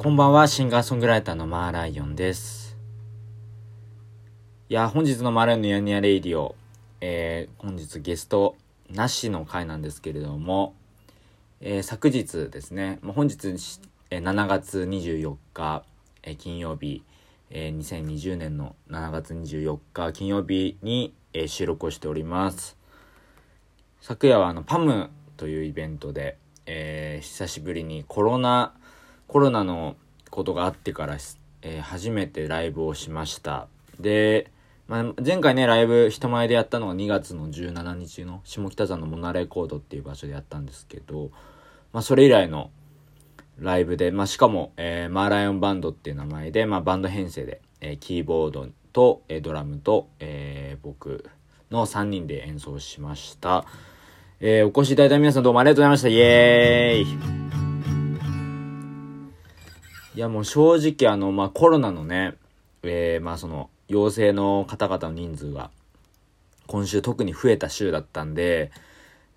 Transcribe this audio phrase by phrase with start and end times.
[0.00, 2.76] こんばんは、シンガーソングライターのマーライオンです。
[4.68, 6.54] いや、本日のマーライオンのヤニヤレイディオ、
[7.00, 8.54] えー、本日ゲスト
[8.88, 10.76] なしの回なんですけれども、
[11.60, 13.48] えー、昨日ですね、まあ、本日、
[14.10, 15.82] えー、7月24日、
[16.22, 17.02] えー、金曜日、
[17.50, 22.76] えー、2020年の7月24日金曜日に、えー、収録をしております。
[24.00, 28.74] 昨夜はあの、パムというイベントで、えー、久しぶりにコロナ、
[29.28, 29.96] コロナの
[30.30, 31.18] ことがあってから、
[31.62, 33.68] えー、初めてライブをしました。
[34.00, 34.50] で、
[34.88, 41.30] まあ、前回ね、ライブ人前でやったのが2月の17日の下北沢のモナレコードっていう場所でやったんですけど、
[41.92, 42.70] まあ、それ以来の
[43.58, 51.28] ライブで、まあ、しかも、えー、マーライオンバンドっていう名前で、まあ、バンド編成で、えー、キーボードと、えー、ドラムと、えー、僕
[51.70, 53.66] の3人で演奏しました。
[54.40, 56.08] えー、お越しいただいた皆さんどうもありがとうございました。
[56.08, 57.47] イエーイ
[60.18, 62.34] いやもう正直あの、まあ、コロナのね、
[62.82, 65.70] えー、まあその、陽性の方々の人数が、
[66.66, 68.72] 今週特に増えた週だったんで、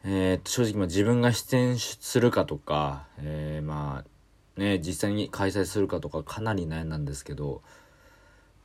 [0.04, 4.04] えー、正直ま自分が出演するかとか、えー、ま
[4.58, 7.62] あ、ね、実際に開催するかとかかなり悩んだんですけど、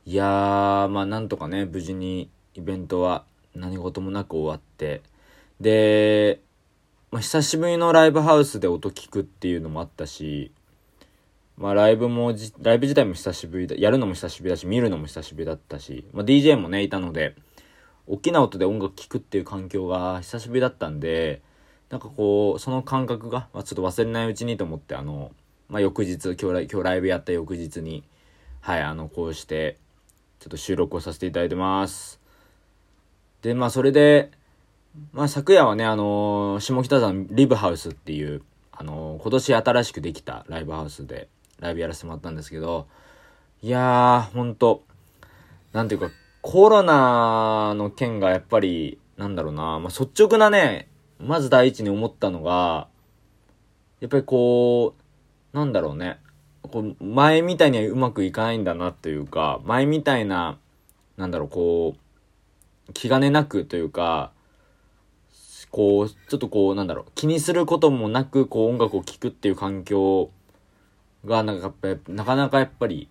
[0.07, 5.03] いやー、まあなんとかね、無事にイベントは何事もなく終わって、
[5.61, 6.41] で、
[7.11, 10.51] まあ、久しぶりのライブハウスで音聞くっていうのもあったし、
[11.57, 17.35] まあライブもじ、ライブ自体も久しぶりだ、やるのも久しぶりだし、見るのも久しぶりだったし、まあ DJ もね、いたので、
[18.05, 21.41] 大きな音で音楽聴くっていう環境が久しぶりだったんで、
[21.89, 25.31] なんかこう、その感覚が、まあ、ちょっと忘れないうちにと思って、あの、
[25.67, 28.03] まあ翌日、今日ライ今日ライブやった翌日に、
[28.61, 29.77] はい、あの、こうして、
[30.39, 32.19] ちょっと収録をさせていただいてます。
[33.41, 34.31] で、まあそれで、
[35.11, 41.29] まあ昨夜はね、あの下北沢のリブハウスっていう、あの今年新しくできたライブハウスで、
[41.59, 42.87] ライブやらせてもらったんですけど、
[43.61, 44.83] いやー、ほんと、
[45.73, 46.09] なんていうか、
[46.41, 50.87] コロナの件がやっぱり、なんだろうな、まあ、率直なね、
[51.19, 52.87] まず第一に思ったのが、
[53.99, 54.93] やっぱりこ
[55.53, 56.19] う、なんだろうね、
[56.61, 60.59] こう前みたいにはうまくいかないんだなというか、前みたいな、
[61.17, 61.95] なんだろう、こ
[62.89, 64.31] う、気兼ねなくというか、
[65.71, 70.29] こう、ちょっとこう、なんだろう、気にすることもなく、こう音楽を聴くっていう環境
[71.25, 71.73] が、なんか、
[72.07, 73.09] なかなかやっぱり、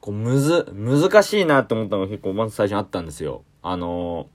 [0.00, 3.44] こう、むず、難しいなって思ったのが結構まず最初にあったんですよ。
[3.62, 4.28] あの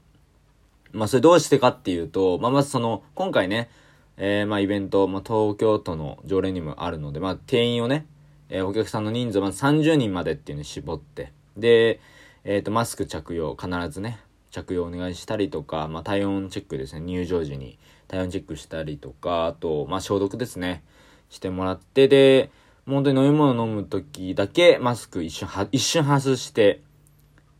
[0.94, 3.70] ー、まあ、それどうしてかっていうと、まあ、まずその、今回ね、
[4.18, 8.06] えー、まあ、イベント、まあ、東京都の条例にもあるので、まあ、定員をね、
[8.50, 12.00] えー、お客さんの人数をまず30人までっていうのに絞って、で、
[12.44, 14.20] えっ、ー、と、マスク着用、必ずね、
[14.52, 17.78] 着用お願いしたりとか、まあ、体温チェックですね、入場時に
[18.08, 20.84] 体温チェックしたりとか、あと、まあ、消毒ですね、
[21.30, 22.50] してもらって、で、
[22.86, 26.82] 本当に飲み物飲む時だけマスク一瞬は、一瞬外して、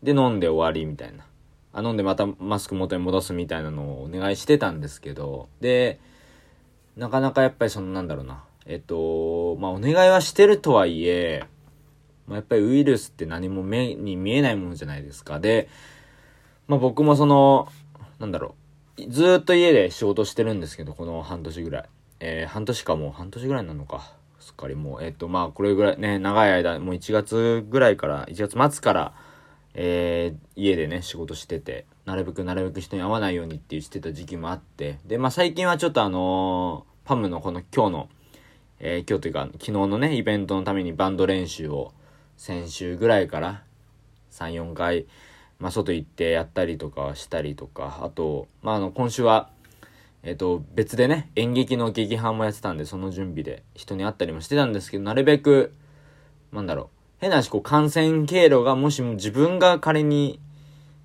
[0.04, 1.26] で飲んで終わりみたいな。
[1.74, 6.00] あ、飲んでまたマスク元に戻すみたいなのをお願いしてたんですけど、で、
[6.96, 8.44] なかなかやっぱりそのなんだろうな。
[8.66, 11.46] えっと、まあお願いはしてるとはいえ、
[12.26, 15.40] まあやっぱりウイルスって何も目に見えないものじゃないですか。
[15.40, 15.70] で、
[16.68, 17.68] まあ僕もその、
[18.20, 18.56] なんだろ
[18.98, 19.10] う。
[19.10, 21.86] ずっと家で仕事してるんですけど、この半年ぐらい。
[22.20, 24.14] えー、半年かもう半年ぐらいなのか。
[24.40, 29.14] すっかりもう、えっ、ー、と、まあ、これぐらいね、長い間、もう1月ぐらいから、1月末から、
[29.74, 38.10] えー、家でね、仕事してて、なるべくなるべく人に会わないようにっていうしてた時期もあって、で、まあ、最近はちょっとあのー、パムのこの今日の、
[38.80, 41.94] えー、今日というか、昨日のね、イベントのためにバンド練習を、
[42.38, 43.64] 先週ぐらいから、
[44.32, 45.08] 3、4回、
[45.60, 49.50] まあ、外行ってやったりとかしたりとか、あと、まあ、あの、今週は、
[50.28, 55.74] えっ、と、別でね、演劇の劇伴もやってたんで、その準備で人に会ったりもしてたんですけど、なるべく、
[56.52, 56.88] なんだろう、
[57.20, 60.42] 変な話、こう、感染経路が、もしも自分が仮に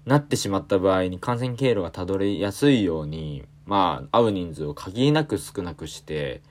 [0.07, 6.43] なってしまった場合に、感染経路がたどりやすいように、まあ、会う人数を限りなく少なくして、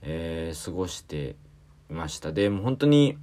[0.00, 1.36] えー、過ごして
[1.90, 2.32] いました。
[2.32, 3.18] で、もう本当に、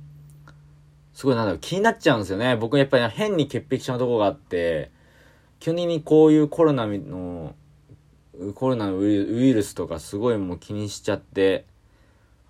[1.15, 2.55] すごいなんだろう、気になっちゃうんですよね。
[2.55, 4.91] 僕やっぱり変に潔癖症なとこがあって、
[5.59, 7.55] 基本的にこういうコロナの、
[8.53, 11.65] コロナのウイルスとかすごいもう気にしちゃって、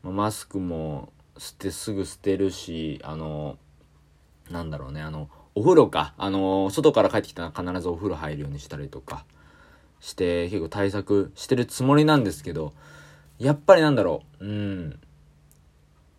[0.03, 3.57] マスクも捨て、すぐ捨てるし、あの、
[4.49, 6.13] なんだろうね、あの、お風呂か。
[6.17, 9.25] あの、外から帰ってきたら必ずお風呂入るようにしたりとか
[9.99, 12.73] して、結構対策してるつもりなんですけど、
[13.39, 14.99] やっぱりなんだろう、うん。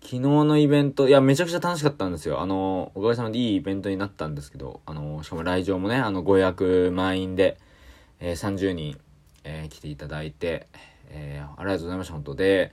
[0.03, 2.41] 昨日のイベント、いや、めちゃくちゃ楽しかったんですよ。
[2.41, 7.59] あの、おかげさまでいいイベントになったんですけど、あの、しかも来場もね、あの、ご予約満員で、
[8.21, 8.99] えー、30人、
[9.47, 10.67] えー、来ていただいて、
[11.09, 12.73] えー、ありがとうございました、本当で、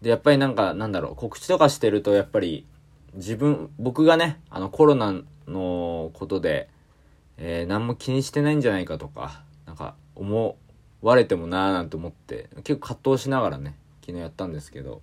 [0.00, 2.66] で、やっぱりなんか、なんだろう、告知とかしてると、やっぱり、
[3.14, 5.12] 自分、僕がね、あの、コロナ
[5.46, 6.70] のことで、
[7.36, 10.56] えー、何も気にしてないんじゃないかとか、なんか、思
[11.02, 15.02] われてもなーなんて思って、結構葛藤しながらね、昨日やったんですけど、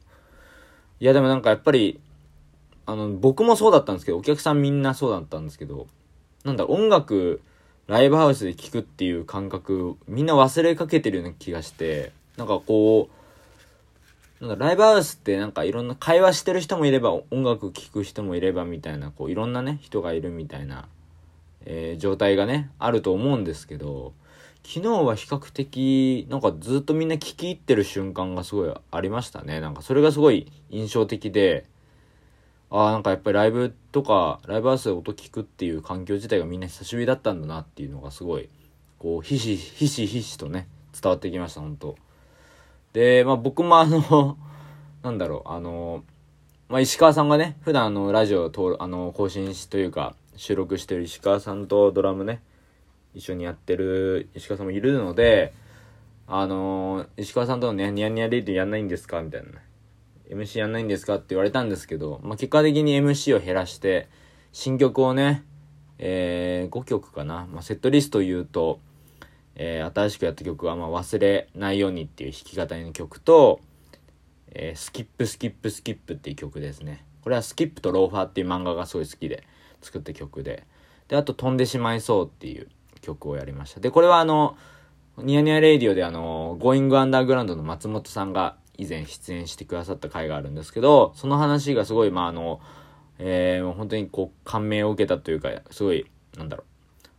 [1.00, 2.00] いや、でもなんかやっぱり、
[2.88, 5.86] あの、僕もそうだったんですけど、お客さんみんなそうだったんですけど、
[6.44, 7.42] なんだろう、音楽、
[7.88, 13.10] ライブハウスで聴くっていう感覚、みんな忘れかけてるような気がして、なんかこ
[14.42, 20.88] う、なんかライブハウスってなんかいろんな会話してる人もいれば音楽聴く人もいればみたいな、こういろんなね、人がいるみたいな、
[21.66, 24.12] えー、状態がね、あると思うんですけど、
[24.66, 29.62] 昨日は比較的、なんかずっとみんな聞き入ってる瞬間がすごいありましたね。
[29.62, 31.66] なんかそれがすごい印象的で、
[32.70, 38.50] ああ、なんかやっぱりライブとか、ライブハウスで音聞くっていう環境自体がみんな久しぶりだったんだなっていうのがすごい、
[39.00, 41.96] こう、ひしひしひしとね、伝わってきました、本当
[42.94, 44.38] で、まあ僕もあの
[45.04, 46.04] なんだろう、あの、
[46.68, 52.42] まあ石川さんがね、普段あの、ラジオを、あの、更新しというか、収録してる石川さんとドラムね、
[53.14, 55.54] 一緒にやってる石川さんもいるので、
[56.28, 59.56] あの石川さんとのね、ニヤニヤレイディやんないんですかみたいな、ね。
[60.30, 64.10] MC やんないんですかって言われたんですけど、まあ、結果的に MC を減らして、
[64.52, 65.44] 新曲をね、
[66.00, 67.48] えー、5曲かな。
[67.52, 68.80] まあ、セットリストを言うと、
[69.56, 73.60] えー、新しくやった曲は、まあ、忘れないようにっていう弾き語りの曲と、
[74.52, 77.06] えー、スキップスキップスキップっていう曲ですね。
[77.22, 79.44] これはスキップとローファーっていう漫画がすごい好きで
[79.82, 80.66] 作った曲で。
[81.08, 82.68] で、あと飛んでしまいそうっていう
[83.02, 83.80] 曲をやりました。
[83.80, 84.58] で、これはあの、
[85.18, 92.62] ニヤニヤレイディオであの、ゴーイングアンダーグラウンドの松本さんが以前出演してくださった回があるんですけど、その話がすごい、まあ、あの、
[93.20, 96.06] えー、本当にこう、感銘を受けたというか、すごい、
[96.38, 96.66] なんだろう。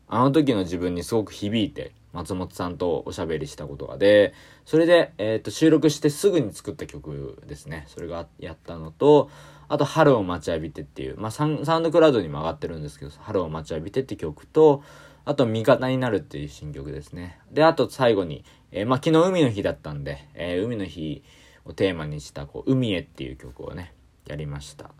[0.08, 3.98] あの時の自分にすごく響いて、松本さんとおしゃべりしたことが。
[3.98, 4.32] で、
[4.64, 7.84] それで、えっ、ー、と、収録してすぐに作った曲ですね。
[7.88, 9.30] それがやったのと、
[9.68, 14.82] あと、春を待ちわびてっていう、まあサウンドクラウドにも上がってるんですけど、春を待ちわびてって曲と、
[15.26, 17.38] あと、味方になるっていう新曲ですね。
[17.52, 21.22] で、あと最後に、えー、まあ昨日海の日だったんで、えー、海の日
[21.68, 23.92] をテーマにしたこう「海へ」っていう曲をね
[24.26, 24.90] やりました。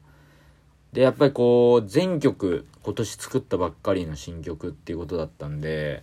[0.93, 6.03] でやっぱりこう全曲今年作ったばっかりの新曲っていうことだったんで、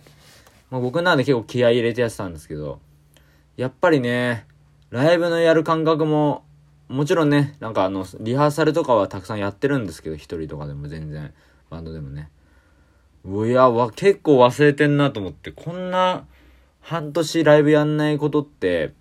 [0.70, 2.78] まあ、僕なんで結構気合い入れてやってたんですけど
[3.56, 4.46] やっぱりね
[4.90, 6.44] ライブのやる感覚も
[6.88, 11.34] もちろんねなんかあのリハーサルとかはたくさんやってるんですけど一人とかでも全然
[11.68, 12.30] バンドでもね。
[13.24, 16.26] うやわ結構忘れてんなと思ってこんな
[16.80, 18.92] 半年ライブやんないことって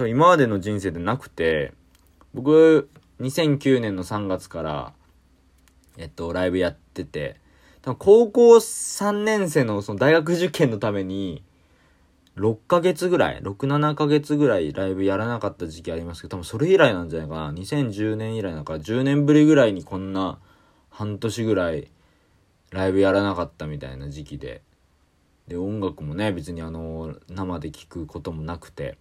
[0.00, 1.74] 多分今までの人生でなくて、
[2.32, 2.88] 僕、
[3.20, 4.92] 2009年の3月から、
[5.98, 7.36] えっと、ライブやってて、
[7.82, 11.42] 多分高校3年生のその大学受験のために、
[12.36, 17.52] 6ヶ月ぐらい、6、7ヶ月ぐらいライブやらなかった時期ありますけど、多分それ以来なんじゃないかな。
[17.52, 20.38] 2010年以来だか10年ぶりぐらいにこんな
[20.88, 21.90] 半年ぐらい
[22.70, 24.62] ライブやらなかったみたいな時期で。
[25.46, 28.96] で、音楽もね、別にあの、生で聴くこともなくて。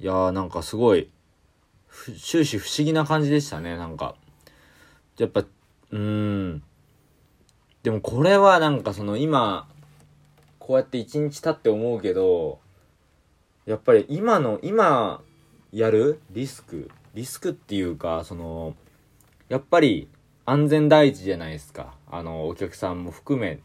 [0.00, 1.10] いやーなんかすごい、
[2.18, 4.14] 終始不思議な感じでしたね、なんか。
[5.18, 6.62] やっぱ、うーん。
[7.82, 9.68] でもこれはなんかその今、
[10.58, 12.60] こうやって一日経って思うけど、
[13.66, 15.20] やっぱり今の、今
[15.70, 18.74] やるリスク、リスクっていうか、その、
[19.50, 20.08] やっぱり
[20.46, 21.94] 安全第一じゃないですか。
[22.10, 23.58] あの、お客さんも含め、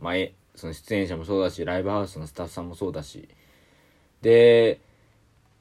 [0.00, 0.14] まあ、
[0.54, 3.28] その出演者もそうだし、ライブハウスのスタッフさんもそうだし。
[4.22, 4.80] で、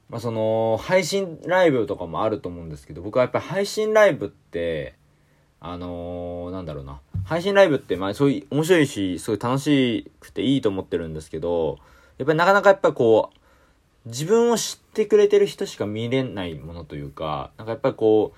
[0.09, 4.95] まあその、配信ライブとかもあると思うんですけど、僕はやっぱり配信ライブって、
[5.59, 7.01] あのー、なんだろうな。
[7.25, 11.77] 配信ライブって、まあそういう面白いし、すごい楽しくていいと思ってるんですけど、
[12.17, 13.39] やっぱりなかなかやっぱこう、
[14.09, 18.33] 自分を知ってくれてる人しか見れないものというか、なんかやっぱりこ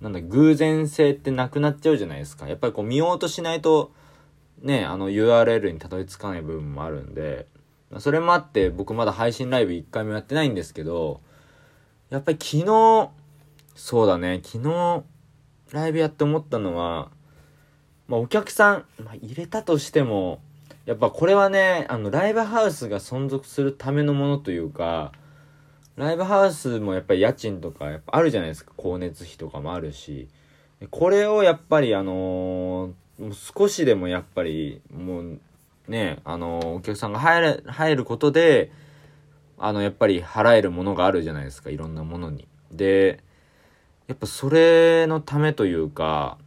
[0.00, 2.48] う、なんだ、偶然性ってなくなっちゃうじゃないですか。
[2.48, 3.92] やっぱりこう見ようとしないと、
[4.62, 7.46] ね、あの URL にたどり着かない部分もあるんで、
[7.98, 11.20] それもあって僕まだ配信ライブ1回もやってないんですけど、
[12.08, 13.10] やっぱり昨日、
[13.74, 15.02] そうだね、昨日
[15.72, 17.10] ライブやって思ったのは、
[18.06, 20.40] まあお客さん、まあ、入れたとしても、
[20.86, 25.12] やっぱこれはね、あのライブハウスが存続するためのものというか、
[25.96, 28.72] ライブハウスもやっぱり家賃とかやっぱあるじゃないですか。
[28.76, 30.28] 光熱費とかもあるし。
[30.90, 35.40] これをやっぱりあのー、少しでもやっぱりもう
[35.90, 38.70] ね、あの、お客さんが入る、入ることで、
[39.58, 42.46] あの、やっぱり払えるものがあるじゃないですか、いろんなものに。
[42.70, 43.22] で、
[44.06, 46.38] やっぱそれのためというか、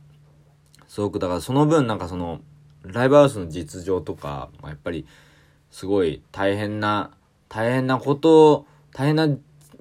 [0.87, 2.39] すごく、だからその分なんかその、
[2.83, 5.05] ライブハウスの実情とか、まあ、やっぱり、
[5.71, 7.11] すごい大変な、
[7.49, 9.27] 大変なこと、大変な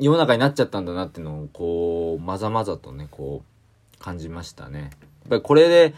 [0.01, 4.81] 世の中になっちゃったんだなっていうのを、こう、まざまざとね、こう、感じましたね。
[4.81, 4.91] やっ
[5.29, 5.95] ぱりこれで、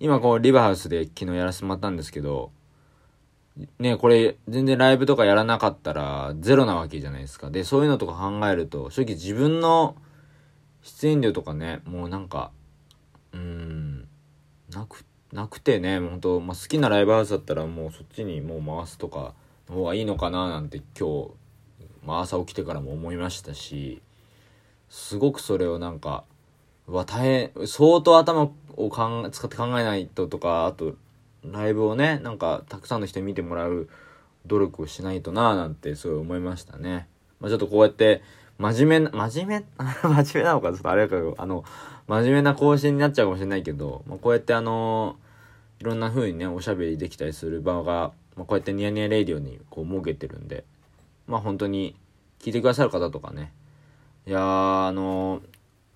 [0.00, 2.50] 今こう、リバーハウスで昨日やらせてもらったんですけど、
[3.78, 7.50] ね、これ、全然ライブとかやらなかったら、ゼロなわけじゃないですか。
[7.50, 9.94] で、そういうのとか考えると、正直自分の
[10.82, 12.50] 出演料とかね、もうなんか、
[13.32, 14.08] うん、
[14.70, 19.34] なく、なくてね、本当まあ、好きなライブハウスだったらもうそっちにもう回すとか
[19.68, 21.30] の方がいいのかななんて今日、
[22.04, 24.02] まあ、朝起きてからも思いましたし、
[24.88, 26.24] すごくそれをなんか、
[26.88, 30.94] うわ、大変、相当頭をかん使って考えないととか、あと、
[31.44, 33.88] ライブをね、なんか、たくさんの人に見てもらう
[34.46, 37.08] 努力をしないとなぁなんてすごい思いましたね。
[37.40, 38.22] まあ、ちょっとこうやって、
[38.58, 39.66] 真面目な、真面目、
[40.02, 41.64] 真面目なのかちょっとあれかあの、
[42.06, 45.16] 真面目な更新になっちゃうかもしれないけど、まあ、こうやってあの
[45.80, 50.64] いろんな風にね、おしゃべりできたりする場が、まあ、こうやってニヤニヤレイディオにこう設けてるんで、
[51.26, 51.96] まあ本当に
[52.40, 53.52] 聞いてくださる方とかね、
[54.26, 55.40] いやー、あの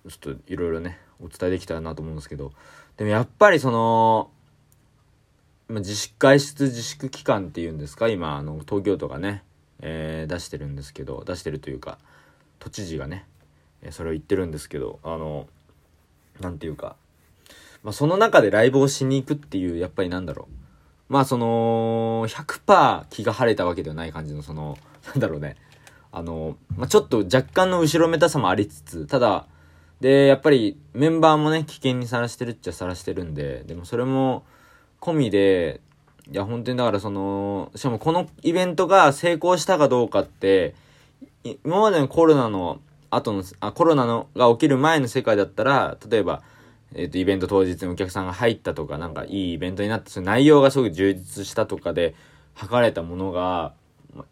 [0.05, 2.51] ー、ちょっといろいろね、お伝えできたらなと思うんですけど、
[2.97, 4.29] でもやっぱりその、
[5.67, 9.43] ま自粛、外出自粛期間っていうんですか、今、あの、東京都がね、
[9.81, 11.97] えー、出してるんですけど、出してるというか、
[12.59, 13.25] 都知事がね、
[13.91, 15.47] それを言ってるんですけど、あの、
[16.39, 16.95] なんていうか、
[17.83, 21.13] まあ、その中でライブをしに行くっていう、やっぱりなんだろう。
[21.13, 25.57] まあ、その、100%気が晴れたわけではない感じの、その、なんだろうね。
[26.11, 29.47] あの、まあ、ちょっと若干の後ろめたさもありつつ、ただ、
[29.99, 34.43] で、やっぱりメンバーもね、危険にさらしてるっちゃさらしてるんで、でもそれも
[35.01, 35.81] 込みで、
[36.31, 40.75] いや、本当にだからその、しかもこのイベントが成功したかどうかって、
[41.63, 46.41] 今までのコロナの後の、あ、コロナのが起きる前の世界だったら、例えば、
[46.93, 52.15] えっ、ー、と、イベント当日にお客さんが入ったとか、なんかいいイベントになって、その内容がすごく充実したとかで、
[52.55, 53.73] 測れたものが、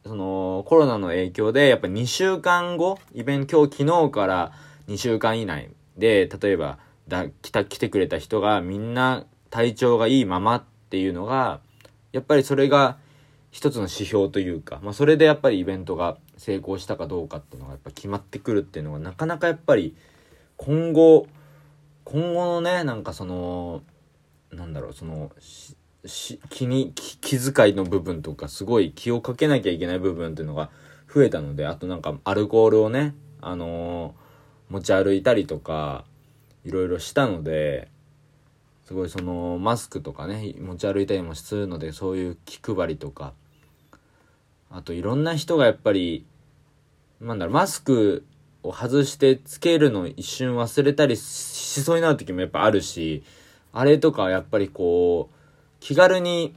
[0.05, 4.51] その、コロナの影響で、やっぱ2週間後、イベント、今日昨日から
[4.87, 11.59] 2週間以内で、例えば、だ、来た、来てくれた人がみんな体調がいいままっていうのが、
[12.11, 12.97] やっぱりそれが
[13.51, 19.95] 一つの指標というか、まあそれでやっぱりイベントが成功したかどうかっていうのがやっぱ決まってくるっていうのがなかなかやっぱり
[20.57, 21.27] 今後、
[22.03, 23.81] 今後のね、なんかその、
[24.51, 25.31] なんだろう、その、
[26.07, 30.69] し気に気遣いの部分とかすごい気をかけなきゃいけない部分っていうのが
[31.13, 36.05] 増えたのであとなんかアルコールをねあのー、持ち歩いたりとか
[36.63, 37.89] いろいろしたので
[38.85, 43.33] すごいそのマスクとかね持ち歩いたりもするのでそういう気配りとか。
[44.71, 46.25] あといろんな人がやっぱり
[47.21, 48.25] なんだろうマスク
[48.61, 53.23] を外してつけるの一瞬忘れたりしそうになる時もやっぱあるし
[53.71, 55.35] あれとかやっぱりこう
[55.79, 56.55] 気軽に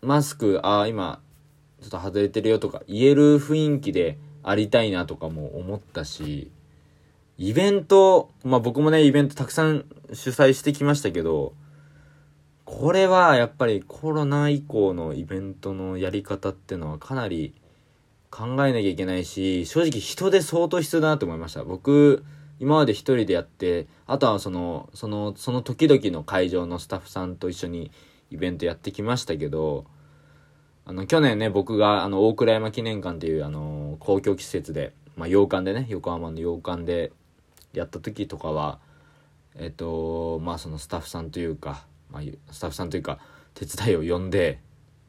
[0.00, 1.20] マスク、ああ、今、
[1.80, 6.52] ちょっと外れてるよとか言える雰囲気でありたいなとかも思ったし、
[7.40, 11.54] イベント、まあ僕もね、イベントたくさん主催してきましたけど、
[12.64, 17.54] これはやっぱりコロナ以降のイベントのやり方ってのはかなり
[18.30, 21.62] 考えなきゃいけないし、正直人で相当必要だなと思いました。
[21.62, 22.24] 僕、
[22.58, 27.92] 今まで一人でやって、あとはその、その、その時々の会場のスタッフさんと一緒に
[28.32, 29.86] イベントやってきましたけど、
[30.84, 37.12] あの、去年ね、僕が、あの、大倉山記念館っていう、あの、公共施設で、まあ、洋館でね、横浜の洋館で
[37.72, 38.78] やった時とかは、
[39.56, 42.22] えっ、と、まあ、そのスタッフさんというか、まあ、
[42.52, 43.18] スタッフさんというか、
[43.54, 44.60] 手伝いを呼んで、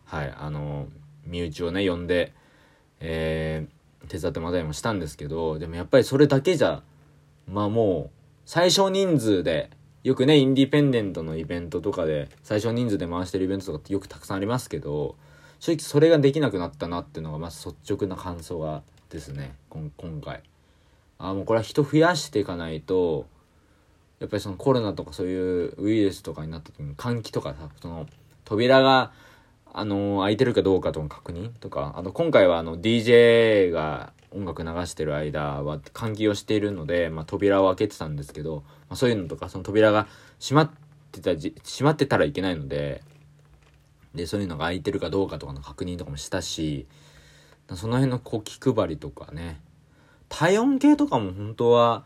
[0.06, 0.88] はい、あの、
[1.26, 2.34] 身内をね、呼んで、
[3.00, 6.82] えー、手伝ってもらったりもしたんですけど、でもやっぱりそれだけじゃ、
[7.48, 8.10] まあもう、
[8.46, 9.70] 最小人数で、
[10.04, 15.16] よくね、インディペンデントのイベントとかで、最小人数で回してるイベントとかってよくたくさんありますけど、
[15.60, 20.42] 正直それができなくなったなっていうのが、まず率直な感想がですね、今回。
[21.20, 23.28] あ、もうこれは人増やしていかないと、
[24.20, 28.08] やっぱりそのコロナとかそういうウイルスとかになった時に換気とかさ、その
[28.46, 29.12] 扉が、
[29.72, 40.08] あのー、開いてるかどうかとの確認とか、あの、今回はあの DJ が音楽流してる間は換気をしているので、まあ、扉を開けてたんですけど、まあ、そういうのとか、その扉が
[40.40, 40.72] 閉まっ
[41.12, 43.04] てたじ、閉まってたらいけないので、
[44.16, 46.88] で、そういうのが開いてるかどうかとかの確認とかもしたし、
[47.76, 49.60] その辺のこう気配りとかね、
[50.30, 52.06] 体温計とかも本当は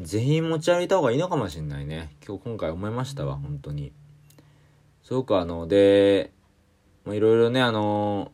[0.00, 2.14] 全員持ち歩いた方がいいのかもしれないね。
[2.26, 3.92] 今日今回思いましたわ、本当に。
[5.02, 6.32] すごくあの、で、
[7.06, 8.30] いろいろね、あの、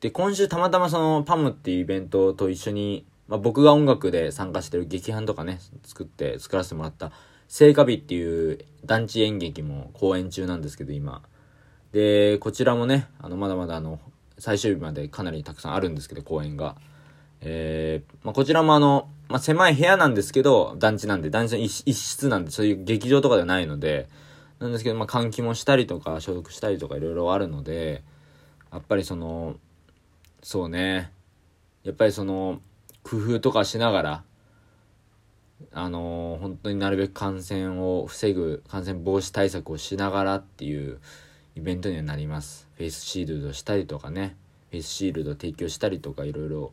[0.00, 7.12] で、今週たまたまそのパムっていうイベントと一緒に、まあ、僕が音楽で参加してる劇伴とかね、作って、作らせてもらった
[7.48, 11.22] 聖火日っていう団地演劇も公演中なんですけど、今。
[11.92, 14.00] で、こちらもね、あの、まだまだあの、
[14.38, 16.76] 最終日までかなりたくさんあるんですけど、公演が。
[17.40, 24.08] えー、まあ、こちらもあの、まあ、狭い部屋なんですけど、団地なんで、団地の一室なんで、そういう劇場とかではないので、
[24.58, 28.02] なんですけど、まあ、換気もしたりとか、消毒したりとかいろいろあるので、
[28.72, 29.56] やっぱりその、
[30.42, 31.12] そうね、
[31.82, 32.60] やっぱりその、
[33.02, 34.24] 工夫とかしながら、
[35.72, 40.98] あのー、本当になるべく感染を防ぐ、感染防止対策をしながらっていう
[41.54, 42.68] イベントにはなります。
[42.76, 44.36] フェイスシールドしたりとかね、
[44.70, 46.72] フェイスシールド提供したりとかいろいろ、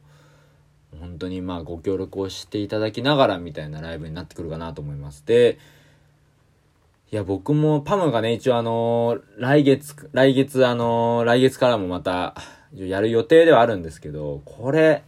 [1.00, 5.25] 本当にまあご協力をしていただきながらみたいなライブになってくるかなと思います。
[5.25, 5.58] で、
[7.12, 12.36] いや、僕もパムがね、一応あの、来月、来月あの、来月からもまた、
[12.75, 15.03] やる予定ではあるんですけど、これ、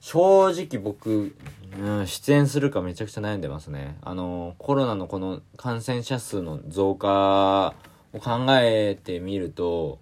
[0.00, 1.32] 正直僕、
[1.78, 3.98] うん、出演するかめちゃくちゃ悩んでますね。
[4.02, 7.74] あの、コロナのこの感染者数の増加
[8.12, 10.00] を考えてみると、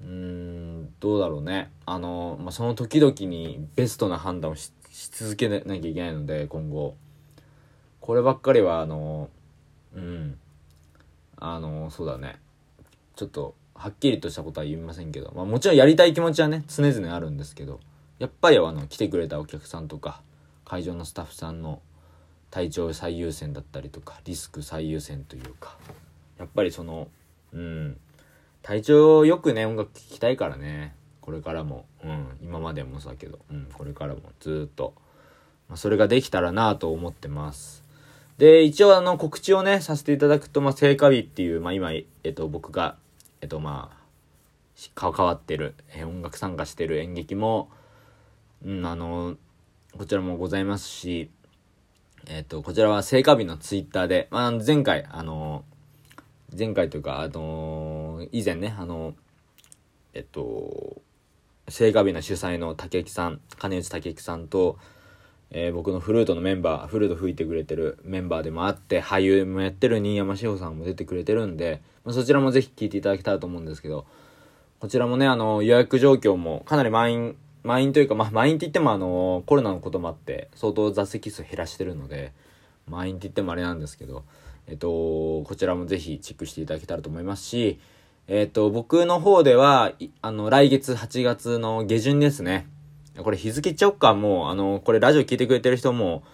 [0.00, 0.55] うーん、
[1.00, 1.70] どうだろうね。
[1.84, 4.72] あの、まあ、その時々にベストな判断をし
[5.10, 6.96] 続けなきゃいけないので、今後。
[8.00, 9.28] こればっかりは、あの、
[9.94, 10.38] うん。
[11.38, 12.38] あの、そうだね。
[13.14, 17.80] ちょっと、はっきりとしたことは言いませんけど、まあもちろんやりたい気持ちはね、常々あるんですけど、
[18.18, 20.22] やっぱりあの、来てくれたお客さんとか、
[20.64, 21.80] 会場のスタッフさんの
[22.50, 25.76] 体調最優先だったりとか、リスク最優先というか、
[26.38, 27.08] やっぱりその、
[27.52, 27.98] うん、
[28.66, 34.92] 体調よくね、音楽聴きたいからね、これからも、うん、今までもそうだけど、うん、これからもずっと、
[35.68, 37.84] まあ、それができたらなと思ってます。
[38.38, 42.96] で、一応あの告知をね、させていただくと、まあ、聖火日っていう、まあ今、えっと、僕が、
[43.40, 47.70] えっとまあ、関わってる、え音楽参加してる演劇も、
[48.64, 49.36] うん、あの、
[49.96, 51.30] こちらもございますし、
[52.26, 55.62] えっと、こちらは聖火日のツイッターで、まあ、前回、あの、
[56.58, 59.14] 前回というか、あのー、以前ね、あのー、
[60.14, 61.02] えっと、
[61.68, 64.78] 聖火日の主催の竹木さん、金内竹木さんと、
[65.50, 74.06] えー、僕のフルートのメンバー、フルート吹いてくれてるメンバーでもあって、俳優もやってる新山志保さんも出てくれてるんで、まあ、そちらもぜひ聞いていただきたいと思うんですけど、
[74.80, 82.32] こちらもね、あの、予約状況もかなり満員、満員というか、まあ、満員って言ってもあの、コロナのこともあって、相当座席数減らしてるので、
[82.88, 84.24] 満員って言ってもあれなんですけど、
[84.66, 87.78] えっと、こちらもぜひチェックしていただけたらと思いますし、
[88.28, 92.66] えっと、僕の方では、あの、来月8月の下旬ですね。
[93.18, 96.24] これ日付言っちゃおっか、もう、あの、これラジオ聞いてくれてる人も、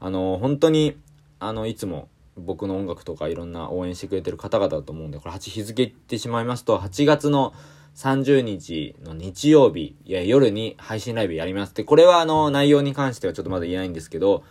[0.00, 0.96] あの、本当に、
[1.38, 7.52] あの、いつも僕の音楽とかいろんな応援してくれてる方々だと思うんで、これ8日付言ってしまいますと、8月の
[7.94, 11.74] 30日の日曜日、いや、夜に配信ライブやります。
[11.74, 14.44] で、これはあの、内容に関してはちょっとまだ言えないんですけど、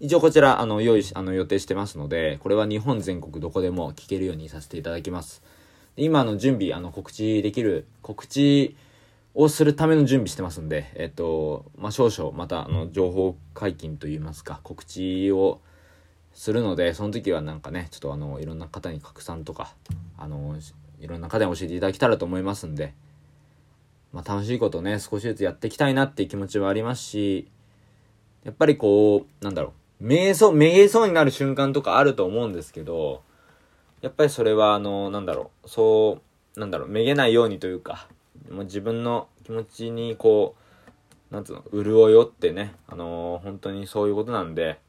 [0.00, 5.42] 一応こちら、あの、用意し、あの、予定してますので、これは日本全国どこでも聞けるようにさせていただきます。
[5.98, 8.76] 今の準備、あの、告知できる、告知
[9.34, 15.60] をするための準備してますんで、えっと、まあ、少々、また、あの、情報解禁といいますか、告知を
[16.32, 19.74] するので、その時はなんかね、ちょっとあの、いろんな方に拡散とか、
[20.16, 20.56] あの、
[20.98, 22.94] いろんな方に教えていただけたらと思いますんで、
[24.14, 27.50] まあ、楽しいことね、少しずつやっていきたいなっていう気持ちはありますし、
[28.44, 33.22] やっぱりこう、なんだろう、めげそう、めげそうになる瞬間とかあると思うんですけど、
[34.00, 36.20] やっぱりそれは、あの、なんだろう、そ
[36.56, 38.08] う、なんだろう、めげないようにというか、
[38.50, 40.56] もう自分の気持ちにこ
[41.30, 44.80] う、なんつうの、潤いをってね、あのー、本当にそういうことなんで、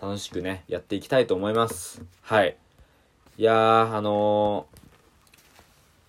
[0.00, 2.02] 楽しくね、やっていきたいと思います。
[2.22, 2.56] はい。
[3.38, 4.66] いやー、あの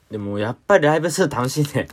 [0.09, 1.87] ー、でもやっぱりライブする楽しいね。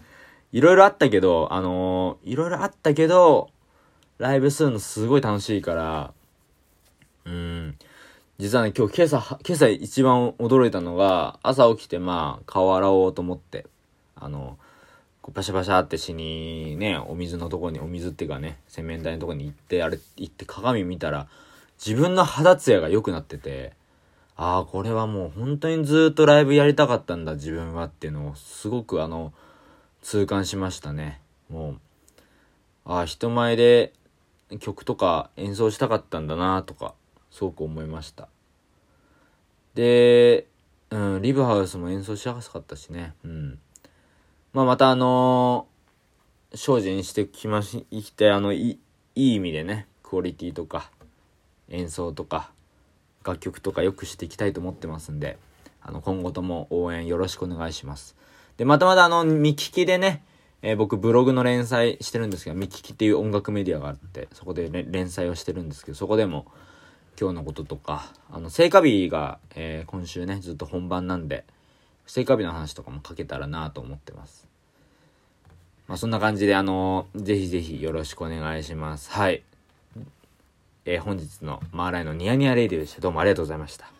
[0.50, 3.50] いろいろあったけど、あのー、いろいろあったけど、
[4.16, 6.12] ライブするのすごい楽しいから、
[7.28, 7.78] うん。
[8.38, 13.66] 実はね、今日今朝、今朝一番驚いたのが、朝起きてまあ、顔洗おうと思って、
[14.16, 14.56] あの、
[15.20, 21.28] こうパシャパシャってしにね、お水のとこに、お水っていうかね、洗面台のとこに行って、あれ、行って鏡見たら、
[21.84, 23.74] 自分の肌ツヤが良くなってて、
[24.36, 29.34] ああ、これはもう本当にずっとライブやりたかったんだ、自分はっていうのを、すごくあの、
[30.00, 31.20] 痛感しましたね。
[31.50, 31.78] もう、
[32.86, 33.92] ああ、人前で
[34.60, 36.94] 曲とか演奏したかったんだなとか、
[37.30, 38.28] すごく思いました。
[39.74, 40.46] で、
[40.90, 43.14] うん、リブハウスも演奏しやすかったしね。
[43.24, 43.58] うん。
[44.52, 48.78] まあ、またあのー、精進してきまし、生きて、あの、い
[49.14, 50.90] いい意味でね、クオリティとか、
[51.68, 52.50] 演奏とか、
[53.24, 55.38] 楽曲とか良くしていきたいと思ってますんで、
[55.82, 58.16] あの、今後とも応援よろしくお願いします。
[58.56, 60.22] で、またまたあの、見聞きでね、
[60.62, 66.46] えー、僕ブログの連載してるんですけど、見聞きっていう音楽メディアがあって、そこで連載をしてるんですけど、そこでも
[67.20, 71.44] 今日のこととか、あの、聖火日が、えー、今週ね、ずっと本番なんで、
[72.06, 74.46] 聖火日の話とかも書けたらなと思ってます。
[75.88, 79.10] まあ、そんな感じで、あのー、ぜひぜひよろしくお願いします。
[79.10, 79.42] はい。
[80.84, 83.00] えー、本日のマーライのニヤニヤレイディオでした。
[83.00, 83.90] どうもありがとうございました。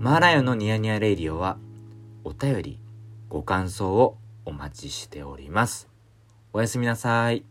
[0.00, 1.58] マーライオンのニヤニヤレイディオは、
[2.24, 2.78] お便り、
[3.34, 5.88] ご感想をお待ちしております。
[6.52, 7.44] おやすみなさい。